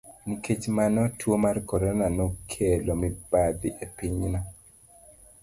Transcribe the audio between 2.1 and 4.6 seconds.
nokelo mibadhi e pinyno.